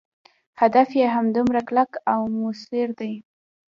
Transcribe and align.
هدف 0.61 0.89
یې 0.99 1.07
همدومره 1.15 1.61
کلک 1.67 1.91
او 2.13 2.19
موثر 2.37 2.87
دی. 2.99 3.13